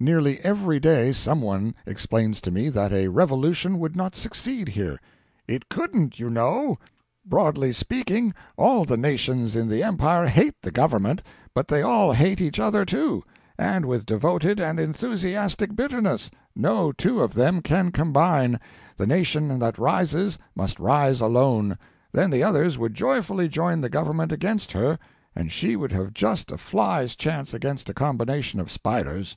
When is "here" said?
4.68-5.00